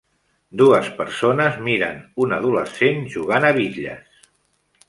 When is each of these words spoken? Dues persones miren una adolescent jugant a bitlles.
Dues 0.61 0.87
persones 1.01 1.59
miren 1.69 2.01
una 2.25 2.39
adolescent 2.43 3.07
jugant 3.17 3.47
a 3.51 3.53
bitlles. 3.63 4.27